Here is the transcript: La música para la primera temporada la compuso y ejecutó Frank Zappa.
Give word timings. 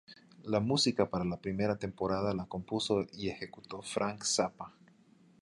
La 0.53 0.59
música 0.59 1.07
para 1.11 1.23
la 1.25 1.37
primera 1.39 1.77
temporada 1.77 2.33
la 2.33 2.47
compuso 2.47 3.05
y 3.13 3.29
ejecutó 3.29 3.83
Frank 3.83 4.23
Zappa. 4.23 4.73